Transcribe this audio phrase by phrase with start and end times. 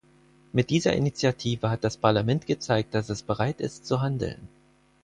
[0.51, 4.47] Mit dieser Initiative hat das Parlament gezeigt, dass es bereit ist zu handeln.